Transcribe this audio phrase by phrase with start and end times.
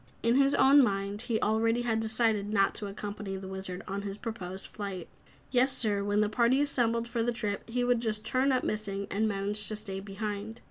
[0.23, 4.17] In his own mind he already had decided not to accompany the Wizard on his
[4.17, 5.07] proposed flight.
[5.51, 9.27] Yessir, when the party assembled for the trip he would just turn up missing and
[9.27, 10.59] manage to stay behind.